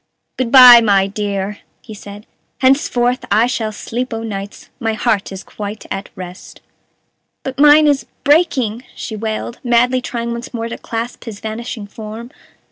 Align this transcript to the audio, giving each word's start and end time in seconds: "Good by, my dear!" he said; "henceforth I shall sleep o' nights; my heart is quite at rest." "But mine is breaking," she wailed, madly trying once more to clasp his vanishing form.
"Good 0.35 0.51
by, 0.51 0.81
my 0.81 1.05
dear!" 1.05 1.59
he 1.83 1.93
said; 1.93 2.25
"henceforth 2.61 3.23
I 3.29 3.45
shall 3.45 3.71
sleep 3.71 4.15
o' 4.15 4.23
nights; 4.23 4.71
my 4.79 4.93
heart 4.93 5.31
is 5.31 5.43
quite 5.43 5.85
at 5.91 6.09
rest." 6.15 6.59
"But 7.43 7.59
mine 7.59 7.85
is 7.85 8.07
breaking," 8.23 8.83
she 8.95 9.15
wailed, 9.15 9.59
madly 9.63 10.01
trying 10.01 10.31
once 10.31 10.55
more 10.55 10.69
to 10.69 10.79
clasp 10.79 11.25
his 11.25 11.39
vanishing 11.39 11.85
form. 11.85 12.31